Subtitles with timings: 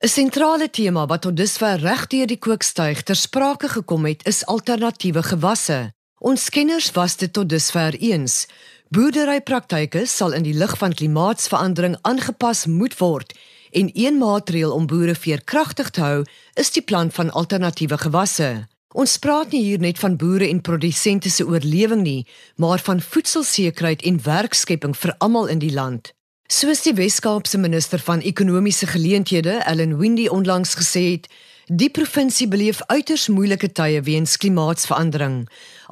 [0.00, 5.22] 'n Sentrale tema wat tot dusver regdeur die kookstuig ter sprake gekom het, is alternatiewe
[5.22, 5.92] gewasse.
[6.18, 8.46] Ons kenners was dit tot dusver eens.
[8.88, 13.34] Boerderypraktyke sal in die lig van klimaatsverandering aangepas moet word
[13.70, 16.24] en een maatreel om boere veerkragtig te hou,
[16.54, 18.68] is die plant van alternatiewe gewasse.
[18.94, 22.26] Ons praat nie hier net van boere en produsente se oorlewing nie,
[22.56, 26.14] maar van voedselsekerheid en werkskepping vir almal in die land.
[26.50, 31.26] Soos die Wes-Kaapse minister van ekonomiese geleenthede, Ellen Windy onlangs gesê het,
[31.68, 35.42] die provinsie beleef uiters moeilike tye weens klimaatsverandering.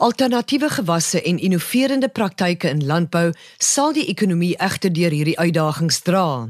[0.01, 6.49] Alternatiewe gewasse en innoverende praktyke in landbou sal die ekonomie egter deur hierdie uitdagings dra.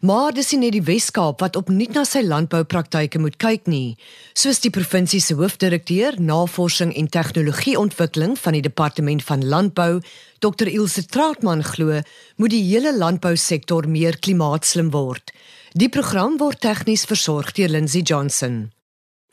[0.00, 3.96] Maar dis nie net die Wes-Kaap wat opnuut na sy landboupraktyke moet kyk nie.
[4.30, 9.98] Soos die provinsie se hoofdirekteur Navorsing en Tegnologieontwikkeling van die Departement van Landbou,
[10.38, 11.98] Dr Ilse Trautmann glo,
[12.38, 15.34] moet die hele landbousektor meer klimaatslim word.
[15.74, 18.68] Die program word tegnies versorg deur Lindsey Johnson.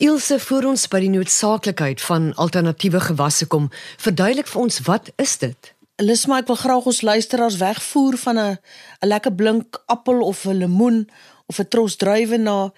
[0.02, 3.70] Ilse voor ons by die noodsaaklikheid van alternatiewe gewasse kom,
[4.02, 5.74] verduidelik vir ons wat is dit?
[6.04, 8.57] Lisma, ek wil graag ons luisteraars wegvoer van 'n
[9.01, 11.07] 'n lekker blink appel of 'n lemoen
[11.48, 12.74] of 'n tros druiwe na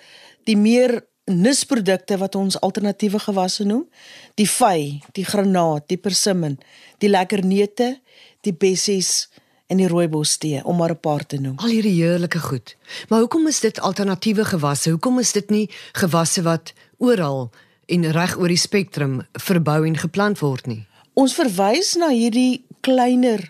[0.45, 3.89] die meer nisprodukte wat ons alternatiewe gewasse noem.
[4.35, 6.59] Die vy, die granaat, die persimmon,
[6.97, 7.99] die lekker neute,
[8.41, 9.29] die bessies
[9.67, 11.57] en die rooibos tee om maar 'n paar te noem.
[11.57, 12.75] Al hierdie heerlike goed.
[13.09, 14.89] Maar hoekom is dit alternatiewe gewasse?
[14.89, 17.51] Hoekom is dit nie gewasse wat oral
[17.85, 20.85] en reg oor die spektrum verbou en geplant word nie?
[21.13, 23.43] Ons verwys na hierdie kleiner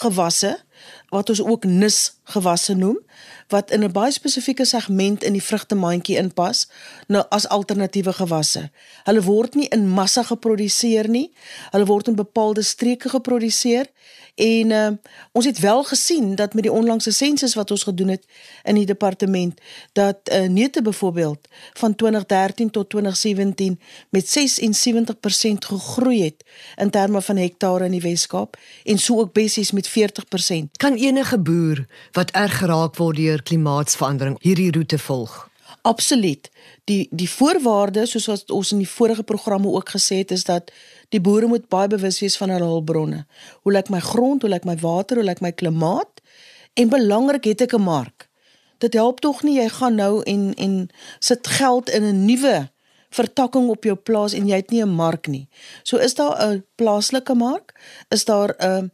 [0.00, 0.56] gewasse
[1.12, 1.98] wat ons ook nis
[2.30, 2.98] gewasse noem
[3.48, 6.68] wat in 'n baie spesifieke segment in die vrugtemandjie inpas
[7.06, 8.70] nou as alternatiewe gewasse.
[9.04, 11.32] Hulle word nie in massa geproduseer nie.
[11.70, 13.86] Hulle word in bepaalde streke geproduseer
[14.40, 14.88] En uh,
[15.32, 18.24] ons het wel gesien dat met die onlangse sensus wat ons gedoen het
[18.62, 19.60] in die departement
[19.92, 25.12] dat uh, neute byvoorbeeld van 2013 tot 2017 met 76%
[25.58, 26.44] gegroei het
[26.76, 29.92] in terme van hektare in die Wes-Kaap en so ook bessies met 40%.
[30.72, 31.86] Kan enige boer
[32.20, 35.36] wat erg geraak word deur klimaatsverandering hierdie roete volg?
[35.88, 36.50] Absoluut.
[36.90, 40.72] Die die voorwaarde soos wat ons in die vorige programme ook gesê het is dat
[41.14, 43.22] die boere moet baie bewus wees van hulle hulpbronne.
[43.62, 46.20] Hoe lyk my grond, hoe lyk my water, hoe lyk my klimaat?
[46.76, 48.28] En belangrik het ek 'n mark.
[48.78, 50.88] Dit help tog nie jy gaan nou en en
[51.18, 52.68] sit geld in 'n nuwe
[53.10, 55.48] vertakking op jou plaas en jy het nie 'n mark nie.
[55.82, 57.80] So is daar 'n plaaslike mark?
[58.08, 58.92] Is daar 'n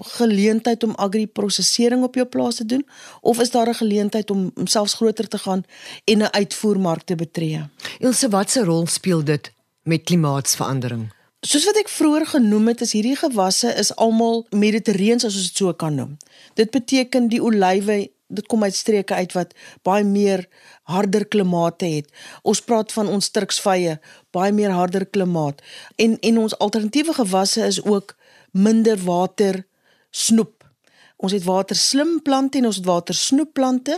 [0.00, 2.86] geleentheid om agri-prosesering op jou plaas te doen
[3.20, 5.64] of is daar 'n geleentheid om selfs groter te gaan
[6.04, 7.68] en 'n uitvoermark te betree?
[7.98, 11.12] Ilse, watse rol speel dit met klimaatsverandering?
[11.40, 15.56] Soos wat ek vroeër genoem het, is hierdie gewasse is almal mediterreens as ons dit
[15.56, 16.16] so kan noem.
[16.54, 19.52] Dit beteken die olywe dit kom uit streke uit wat
[19.86, 20.46] baie meer
[20.90, 22.08] harder klimate het.
[22.42, 23.98] Ons praat van ons Turksvye,
[24.34, 25.62] baie meer harder klimaat.
[25.96, 28.16] En en ons alternatiewe gewasse is ook
[28.52, 29.64] minder water
[30.14, 30.62] snoep.
[31.24, 33.94] Ons het waterslim plante en ons het watersnoep plante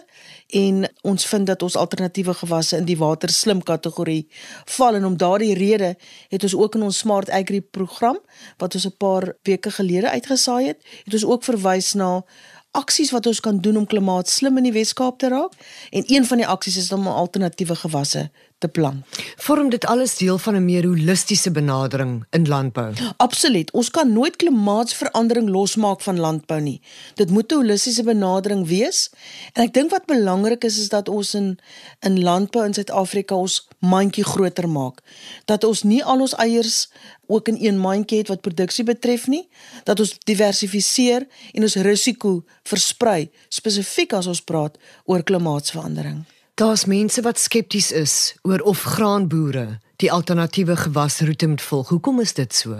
[0.60, 4.28] en ons vind dat ons alternatiewe gewasse in die waterslim kategorie
[4.76, 5.94] val en om daardie rede
[6.28, 8.20] het ons ook in ons Smart Agri program
[8.60, 12.22] wat ons 'n paar weke gelede uitgesaai het, het ons ook verwys na
[12.70, 15.52] aksies wat ons kan doen om klimaatslim in die Wes-Kaap te raak
[15.90, 19.04] en een van die aksies is om alternatiewe gewasse te plant.
[19.36, 22.92] Vorm dit alles deel van 'n meer holistiese benadering in landbou?
[23.16, 23.70] Absoluut.
[23.72, 26.80] Ons kan nooit klimaatsverandering losmaak van landbou nie.
[27.14, 29.10] Dit moet 'n holistiese benadering wees.
[29.52, 31.58] En ek dink wat belangrik is is dat ons in
[32.00, 35.00] in landbou in Suid-Afrika ons mandjie groter maak.
[35.44, 36.88] Dat ons nie al ons eiers
[37.26, 39.48] ook in een mandjie het wat produksie betref nie,
[39.84, 46.35] dat ons diversifiseer en ons risiko versprei spesifiek as ons praat oor klimaatsverandering.
[46.56, 51.88] Daar's mense wat skepties is oor of graanboere die alternatiewe gewasroete moet volg.
[51.88, 52.78] Hoekom is dit so?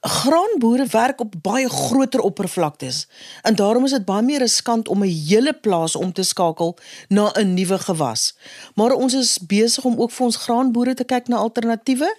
[0.00, 3.02] Graanboere werk op baie groter oppervlaktes
[3.42, 6.78] en daarom is dit baie meer riskant om 'n hele plaas om te skakel
[7.08, 8.34] na 'n nuwe gewas.
[8.74, 12.16] Maar ons is besig om ook vir ons graanboere te kyk na alternatiewe.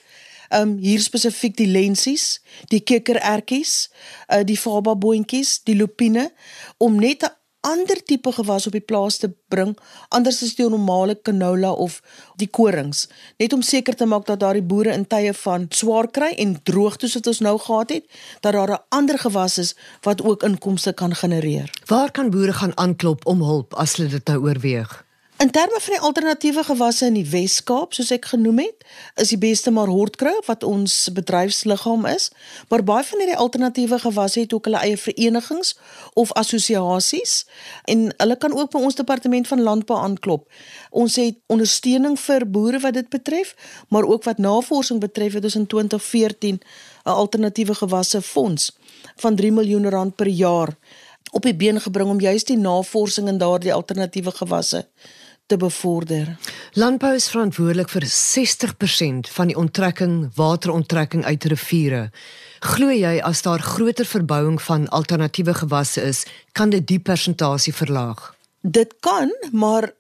[0.50, 3.90] Um hier spesifiek die lensies, die kikkerertjies,
[4.28, 6.32] uh die faba boontjies, die lupine
[6.78, 9.74] om net 'n ander tipe gewas op die plaas te bring
[10.10, 12.02] anders as die normale canola of
[12.42, 13.08] die korings
[13.42, 17.16] net om seker te maak dat daardie boere in tye van swaar kry en droogtes
[17.20, 18.06] wat ons nou gehad het
[18.42, 21.72] dat daar 'n ander gewas is wat ook inkomste kan genereer.
[21.86, 25.04] Waar kan boere gaan aanklop om hulp as hulle dit nou oorweeg?
[25.44, 28.84] In terme van die alternatiewe gewasse in die Wes-Kaap, soos ek genoem het,
[29.20, 32.30] is die beste maar hortkrou wat ons bedryfsliggaam is,
[32.72, 35.74] maar baie van hierdie alternatiewe gewasse het ook hulle eie verenigings
[36.16, 37.34] of assosiasies
[37.92, 40.46] en hulle kan ook by ons departement van landbou aanklop.
[40.96, 43.52] Ons het ondersteuning vir boere wat dit betref,
[43.92, 46.62] maar ook wat navorsing betref het ons in 2014
[47.04, 48.72] 'n alternatiewe gewasse fonds
[49.20, 50.78] van 3 miljoen rand per jaar
[51.32, 54.88] op die been gebring om juist die navorsing in daardie alternatiewe gewasse
[55.54, 56.38] te bevorder.
[56.74, 62.04] Landbou is verantwoordelik vir 60% van die onttrekking, wateronttrekking uit riviere.
[62.64, 68.32] Glo jy as daar groter verbouing van alternatiewe gewasse is, kan dit die persentasie verlaag?
[68.62, 69.92] Dit kan, maar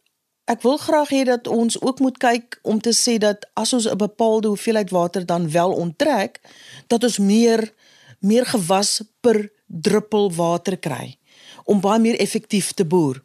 [0.50, 3.88] ek wil graag hê dat ons ook moet kyk om te sê dat as ons
[3.88, 6.42] 'n bepaalde hoeveelheid water dan wel onttrek,
[6.88, 7.74] dat ons meer
[8.20, 11.18] meer gewas per druppel water kry
[11.64, 13.22] om baie meer effektief te boer.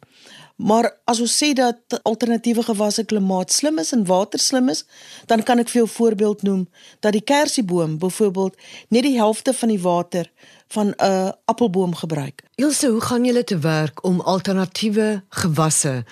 [0.59, 4.83] Maar as ons sê dat alternatiewe gewasse klimaatslim is en waterslim is,
[5.31, 6.65] dan kan ek vir jou voorbeeld noem
[6.99, 8.57] dat die kersieboom byvoorbeeld
[8.91, 10.27] net die helfte van die water
[10.75, 12.43] van 'n appelboom gebruik.
[12.55, 16.03] Ilse, hoe gaan julle te werk om alternatiewe gewasse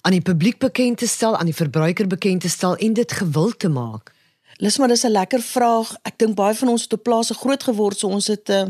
[0.00, 3.58] aan die publiek bekend te stel, aan die verbruiker bekend te stel en dit gewild
[3.58, 4.15] te maak?
[4.56, 5.96] Lis maar dis 'n lekker vraag.
[6.02, 8.62] Ek dink baie van ons het op plase groot geword, so ons het uh,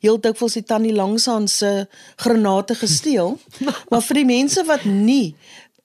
[0.00, 3.38] heel dikwels die tannie langsaan se granate gesteel.
[3.90, 5.36] maar vir die mense wat nie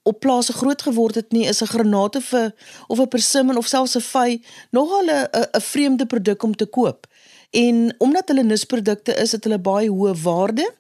[0.04, 2.54] op plase groot geword het nie, is 'n granate vir
[2.88, 4.42] of 'n persimmon of selfs 'n vy
[4.72, 5.28] nogal 'n
[5.58, 7.08] 'n vreemde produk om te koop.
[7.50, 10.74] En omdat hulle nisprodukte is, het hulle baie hoë waarde.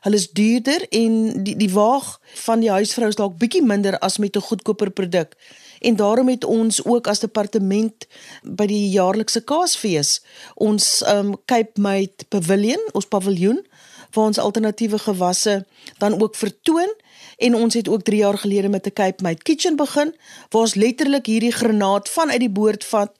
[0.00, 4.18] Hulle is duurder en die die waag van die huisvrou is dalk bietjie minder as
[4.18, 5.36] met 'n goedkoper produk.
[5.80, 8.06] En daarom het ons ook as departement
[8.42, 10.20] by die jaarlikse kaasfees
[10.54, 13.64] ons um Cape Made Pavilion, ons paviljoen
[14.10, 15.66] waar ons alternatiewe gewasse
[15.98, 16.92] dan ook vertoon
[17.36, 20.14] en ons het ook 3 jaar gelede met 'n Cape Made Kitchen begin
[20.48, 23.12] waar ons letterlik hierdie granaat vanuit die boord vat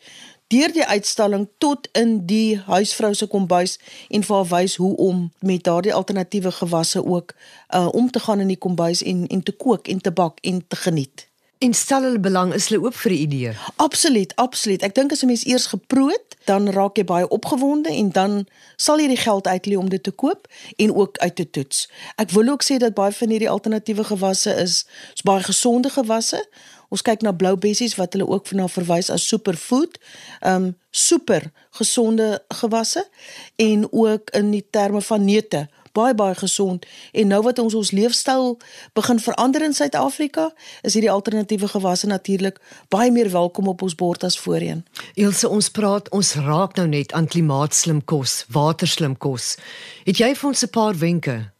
[0.46, 3.78] deur die uitstalling tot in die huisvrou se kombuis
[4.08, 7.34] en vir haar wys hoe om met daardie alternatiewe gewasse ook
[7.74, 10.64] uh, om te gaan in die kombuis en en te kook en te bak en
[10.68, 11.28] te geniet.
[11.58, 13.52] En stel hulle belang is hulle oop vir die idee.
[13.80, 14.82] Absoluut, absoluut.
[14.84, 18.46] Ek dink as 'n mens eers geproe het, dan raak jy baie opgewonde en dan
[18.76, 21.88] sal jy die geld uitlei om dit te koop en ook uit te toets.
[22.16, 26.48] Ek wil ook sê dat baie van hierdie alternatiewe gewasse is, is baie gesonde gewasse.
[26.88, 29.98] Ons kyk na blou bessies wat hulle ook na verwys as superfood.
[30.40, 33.08] Um super gesonde gewasse
[33.56, 37.92] en ook in die terme van neute baie baie gesond en nou wat ons ons
[37.96, 38.56] leefstyl
[38.98, 40.50] begin verander in Suid-Afrika,
[40.82, 42.60] is hierdie alternatiewe gewasse natuurlik
[42.92, 44.84] baie meer welkom op ons bord as voorheen.
[45.14, 49.54] Ilse, ons praat ons raak nou net aan klimaatslim kos, waterslim kos.
[50.04, 51.55] Het jy vir ons 'n paar wenke?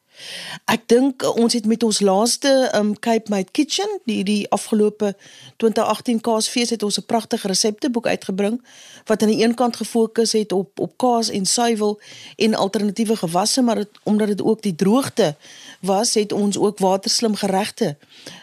[0.65, 5.17] Ek dink uh, ons het met ons laaste um Cape Made Kitchen, die die afgelope
[5.57, 8.63] 2018 kaasfees het ons 'n pragtige resepteboek uitgebring
[9.05, 12.01] wat aan die een kant gefokus het op op kaas en suiwel
[12.37, 15.37] en alternatiewe gewasse, maar het, omdat dit ook die droogte
[15.81, 17.97] was, het ons ook waterslim geregte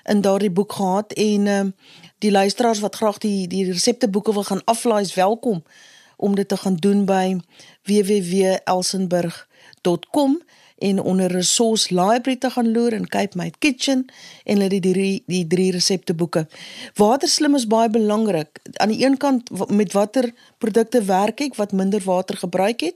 [0.03, 1.13] in daardie boek gehad.
[1.13, 1.75] En um
[2.17, 5.63] die luisteraars wat graag die die resepteboeke wil gaan aflaai is welkom
[6.15, 7.39] om dit te gaan doen by
[7.83, 10.41] www.elsenburg.com
[10.77, 14.05] en onder resource library te gaan loer in Cape Made Kitchen
[14.43, 16.47] en hulle die drie die drie resepteboeke.
[16.95, 18.59] Waterslim is baie belangrik.
[18.73, 22.95] Aan die een kant met watter produkte werk ek wat minder water gebruik het,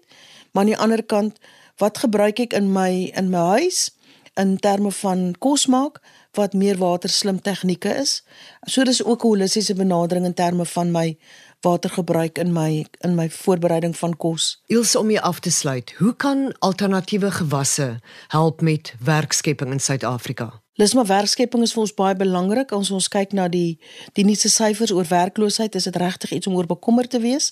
[0.51, 1.39] maar aan die ander kant
[1.77, 3.89] wat gebruik ek in my in my huis
[4.37, 6.01] in terme van kos maak
[6.37, 8.21] wat meer waterslim tegnieke is.
[8.69, 11.17] So dis ook 'n holistiese benadering in terme van my
[11.61, 14.61] watergebruik in my in my voorbereiding van kos.
[14.65, 20.61] Ilse om jy af te sluit, hoe kan alternatiewe gewasse help met werkskepping in Suid-Afrika?
[20.77, 22.69] Lisma werkskepping is vir ons baie belangrik.
[22.75, 23.79] As ons kyk na die
[24.13, 27.49] die nuutste syfers oor werkloosheid, is dit regtig iets om oor bekommerd te wees.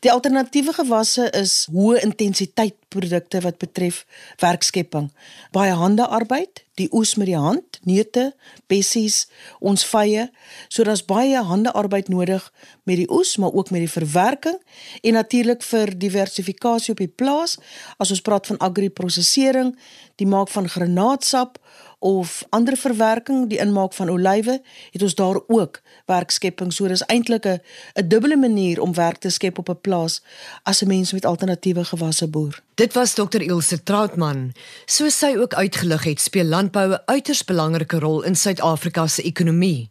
[0.00, 4.06] Die alternatiewe gewasse is hoë intensiteit produkte wat betref
[4.40, 5.10] werkskepping.
[5.52, 8.30] Baie handearbeid, die oes met die hand, neute,
[8.72, 9.26] bessies,
[9.60, 10.30] ons vye.
[10.72, 12.48] So daar's baie handearbeid nodig
[12.88, 14.56] met die oes, maar ook met die verwerking
[15.02, 17.58] en natuurlik vir diversifikasie op die plaas.
[18.00, 19.76] As ons praat van agri-prosesering,
[20.16, 21.60] die maak van granaatsap
[22.02, 24.58] of ander verwerking, die inmaak van olywe,
[24.90, 25.80] het ons daar ook
[26.10, 26.72] werkskepping.
[26.72, 27.60] So dis eintlik 'n
[27.94, 30.22] 'n dubbele manier om werk te skep op 'n plaas
[30.62, 32.62] as 'n mens met alternatiewe gewasse boer.
[32.74, 33.40] Dit was Dr.
[33.40, 34.52] Ilse Trautman.
[34.84, 39.90] Soos sy ook uitgelig het, speel landbou 'n uiters belangrike rol in Suid-Afrika se ekonomie.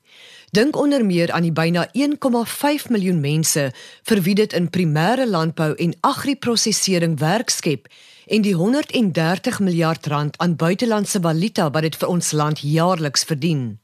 [0.51, 3.71] Dink onder meer aan die byna 1,5 miljoen mense
[4.03, 7.87] vir wie dit in primêre landbou en agri-prosesering werk skep
[8.25, 13.79] en die 130 miljard rand aan buitelandse valuta wat dit vir ons land jaarliks verdien.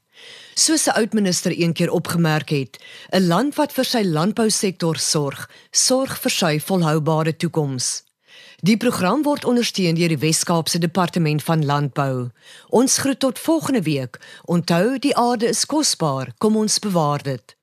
[0.54, 2.78] Soos 'n oud-minister eendag opgemerk het,
[3.12, 8.02] 'n land wat vir sy landbousektor sorg, sorg vir sy volhoubare toekoms.
[8.60, 12.30] Die program word ondersteun deur die Wes-Kaapse Departement van Landbou.
[12.68, 14.18] Ons groet tot volgende week.
[14.44, 16.32] Onthou, die aarde is kosbaar.
[16.38, 17.57] Kom ons bewaar dit.